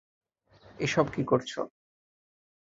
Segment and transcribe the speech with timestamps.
[0.79, 1.51] এসব কী করছ?